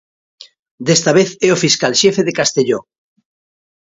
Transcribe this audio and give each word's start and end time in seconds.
Desta 0.87 1.11
vez 1.17 1.29
é 1.47 1.49
o 1.51 1.61
fiscal 1.65 1.93
xefe 2.01 2.21
de 2.27 2.35
Castelló. 2.39 2.79